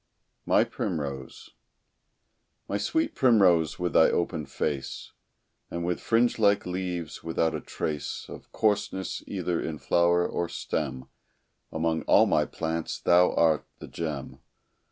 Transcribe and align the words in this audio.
MY 0.47 0.63
PRIMROSE 0.63 1.51
My 2.67 2.79
sweet 2.79 3.13
primrose 3.13 3.77
with 3.77 3.93
thy 3.93 4.09
open 4.09 4.47
face, 4.47 5.11
And 5.69 5.85
with 5.85 5.99
fringe 6.01 6.39
like 6.39 6.65
leaves, 6.65 7.23
without 7.23 7.53
a 7.53 7.61
trace 7.61 8.25
Of 8.27 8.51
coarseness, 8.51 9.23
either 9.27 9.61
in 9.61 9.77
flower 9.77 10.27
or 10.27 10.49
stem, 10.49 11.05
Among 11.71 12.01
all 12.07 12.25
my 12.25 12.45
plants 12.45 12.99
thou 12.99 13.35
art 13.35 13.67
the 13.77 13.87
gem. 13.87 14.39